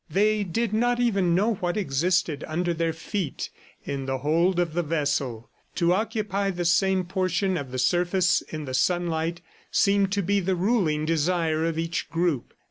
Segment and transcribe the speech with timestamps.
[0.09, 3.51] They did not even know what existed under their feet,
[3.85, 5.51] in the hold of the vessel.
[5.75, 10.55] To occupy the same portion of the surface in the sunlight seemed to be the
[10.55, 12.55] ruling desire of each group.